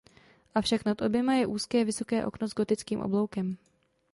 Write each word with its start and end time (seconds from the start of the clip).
Avšak 0.55 0.83
nad 0.85 1.01
oběma 1.01 1.33
je 1.33 1.47
úzké 1.47 1.85
vysoké 1.85 2.25
okno 2.25 2.47
s 2.47 2.53
gotickým 2.55 3.01
obloukem. 3.01 3.57